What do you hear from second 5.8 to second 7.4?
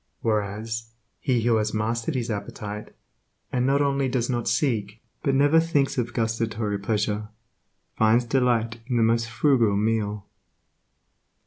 of gustatory pleasure,